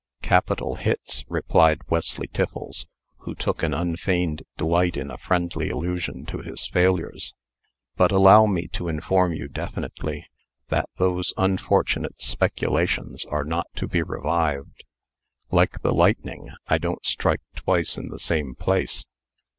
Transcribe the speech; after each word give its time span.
"Capital 0.23 0.77
hits!" 0.77 1.23
replied 1.29 1.81
Wesley 1.87 2.25
Tiffles, 2.27 2.87
who 3.17 3.35
took 3.35 3.61
an 3.61 3.71
unfeigned 3.71 4.41
delight 4.57 4.97
in 4.97 5.11
a 5.11 5.17
friendly 5.19 5.69
allusion 5.69 6.25
to 6.25 6.39
his 6.39 6.65
failures. 6.65 7.35
"But 7.97 8.11
allow 8.11 8.47
me 8.47 8.67
to 8.69 8.87
inform 8.87 9.31
you 9.35 9.47
definitely, 9.47 10.25
that 10.69 10.89
those 10.97 11.35
unfortunate 11.37 12.19
speculations 12.19 13.25
are 13.25 13.45
not 13.45 13.67
to 13.75 13.87
be 13.87 14.01
revived. 14.01 14.85
Like 15.51 15.83
the 15.83 15.93
lightning, 15.93 16.49
I 16.65 16.79
don't 16.79 17.05
strike 17.05 17.41
twice 17.55 17.95
in 17.95 18.07
the 18.09 18.17
same 18.17 18.55
place. 18.55 19.05